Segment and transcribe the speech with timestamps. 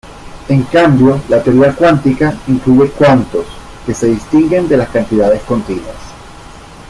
[0.49, 3.45] En cambio, la teoría cuántica incluye cuantos,
[3.85, 5.95] que se distinguen de las cantidades continuas.